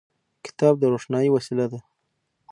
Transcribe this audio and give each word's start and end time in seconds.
کتاب 0.45 0.73
د 0.79 0.83
روښنايي 0.93 1.29
وسیله 1.31 1.65
ده. 1.71 1.79